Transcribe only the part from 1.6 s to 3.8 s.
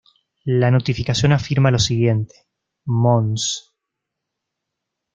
lo siguiente:Mons.